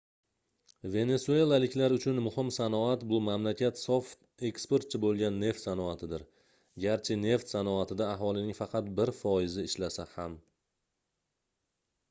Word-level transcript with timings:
venesuelaliklar 0.93 1.93
uchun 1.95 2.21
muhim 2.27 2.47
sanoat 2.53 3.03
bu 3.11 3.17
mamlakat 3.25 3.81
sof 3.81 4.13
eksportchi 4.49 5.01
boʻlgan 5.03 5.37
neft 5.43 5.61
sanoatidir 5.67 6.23
garchi 6.85 7.17
neft 7.25 7.53
sanoatida 7.55 8.07
aholining 8.15 8.57
faqat 8.61 8.89
bir 9.01 9.11
foizi 9.19 9.67
ishlasa 9.73 10.07
ham 10.15 10.39